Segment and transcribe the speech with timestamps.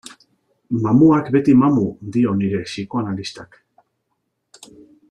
[0.85, 1.85] Mamuak beti mamu,
[2.17, 3.63] dio nire psikoanalistak.